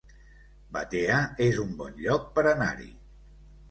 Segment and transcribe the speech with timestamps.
[0.77, 1.19] Batea
[1.51, 2.95] es un bon lloc per anar-hi